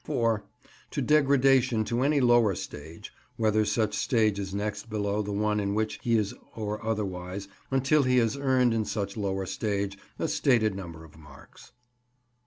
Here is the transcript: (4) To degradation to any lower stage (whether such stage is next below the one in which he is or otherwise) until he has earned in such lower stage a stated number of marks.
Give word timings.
(4) 0.03 0.43
To 0.89 1.01
degradation 1.03 1.85
to 1.85 2.01
any 2.01 2.19
lower 2.21 2.55
stage 2.55 3.13
(whether 3.37 3.63
such 3.63 3.93
stage 3.93 4.39
is 4.39 4.51
next 4.51 4.89
below 4.89 5.21
the 5.21 5.31
one 5.31 5.59
in 5.59 5.75
which 5.75 5.99
he 6.01 6.17
is 6.17 6.33
or 6.55 6.83
otherwise) 6.83 7.47
until 7.69 8.01
he 8.01 8.17
has 8.17 8.35
earned 8.35 8.73
in 8.73 8.83
such 8.83 9.15
lower 9.15 9.45
stage 9.45 9.99
a 10.17 10.27
stated 10.27 10.73
number 10.73 11.03
of 11.03 11.19
marks. 11.19 11.73